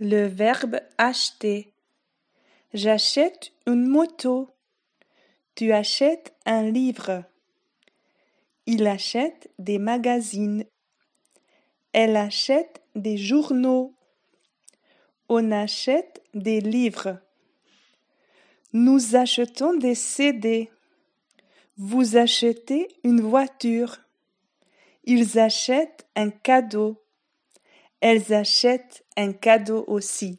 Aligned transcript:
Le 0.00 0.28
verbe 0.28 0.78
acheter. 0.96 1.72
J'achète 2.72 3.50
une 3.66 3.84
moto. 3.84 4.48
Tu 5.56 5.72
achètes 5.72 6.36
un 6.46 6.70
livre. 6.70 7.24
Il 8.66 8.86
achète 8.86 9.50
des 9.58 9.78
magazines. 9.78 10.64
Elle 11.92 12.16
achète 12.16 12.80
des 12.94 13.16
journaux. 13.16 13.92
On 15.28 15.50
achète 15.50 16.22
des 16.32 16.60
livres. 16.60 17.18
Nous 18.72 19.16
achetons 19.16 19.74
des 19.74 19.96
CD. 19.96 20.70
Vous 21.76 22.16
achetez 22.16 22.86
une 23.02 23.20
voiture. 23.20 23.98
Ils 25.02 25.40
achètent 25.40 26.06
un 26.14 26.30
cadeau. 26.30 27.02
Elles 28.00 28.32
achètent 28.32 29.04
un 29.16 29.32
cadeau 29.32 29.84
aussi. 29.88 30.38